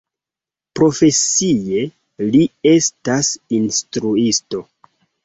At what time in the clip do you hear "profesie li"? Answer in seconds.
0.77-2.41